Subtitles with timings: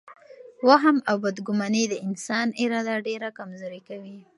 [0.67, 4.17] وهم او بدګماني د انسان اراده ډېره کمزورې کوي.